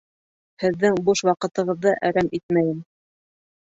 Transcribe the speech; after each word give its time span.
Һеҙҙең 0.63 0.97
буш 1.11 1.23
ваҡытығыҙҙы 1.29 1.97
әрәм 2.13 2.35
итмәйем 2.43 2.85